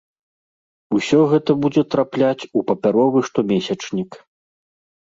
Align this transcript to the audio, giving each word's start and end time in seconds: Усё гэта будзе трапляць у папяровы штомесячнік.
Усё 0.99 1.19
гэта 1.35 1.51
будзе 1.65 1.83
трапляць 1.97 2.47
у 2.57 2.65
папяровы 2.73 3.19
штомесячнік. 3.31 4.11